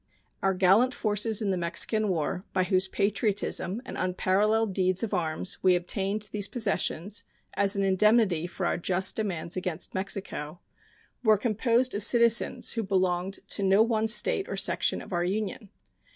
Our 0.41 0.55
gallant 0.55 0.95
forces 0.95 1.43
in 1.43 1.51
the 1.51 1.59
Mexican 1.59 2.07
war, 2.07 2.43
by 2.53 2.63
whose 2.63 2.87
patriotism 2.87 3.83
and 3.85 3.97
unparalleled 3.99 4.73
deeds 4.73 5.03
of 5.03 5.13
arms 5.13 5.59
we 5.61 5.75
obtained 5.75 6.29
these 6.31 6.47
possessions 6.47 7.23
as 7.53 7.75
an 7.75 7.83
indemnity 7.83 8.47
for 8.47 8.65
our 8.65 8.79
just 8.79 9.15
demands 9.15 9.55
against 9.55 9.93
Mexico, 9.93 10.59
were 11.23 11.37
composed 11.37 11.93
of 11.93 12.03
citizens 12.03 12.71
who 12.71 12.81
belonged 12.81 13.41
to 13.49 13.61
no 13.61 13.83
one 13.83 14.07
State 14.07 14.49
or 14.49 14.57
section 14.57 15.01
of 15.03 15.13
our 15.13 15.23
Union. 15.23 15.69